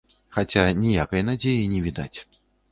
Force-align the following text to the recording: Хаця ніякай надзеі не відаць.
Хаця 0.37 0.63
ніякай 0.79 1.27
надзеі 1.29 1.71
не 1.77 1.85
відаць. 1.87 2.13